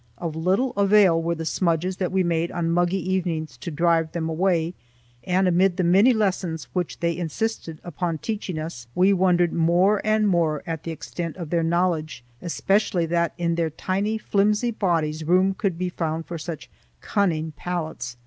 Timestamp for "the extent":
10.85-11.37